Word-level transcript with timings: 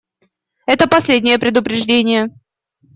Это 0.65 0.87
последнее 0.87 1.37
предупреждение. 1.37 2.29